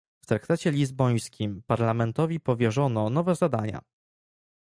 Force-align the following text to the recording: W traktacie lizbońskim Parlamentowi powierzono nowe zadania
W 0.21 0.25
traktacie 0.25 0.71
lizbońskim 0.71 1.61
Parlamentowi 1.67 2.39
powierzono 2.39 3.09
nowe 3.09 3.35
zadania 3.35 3.81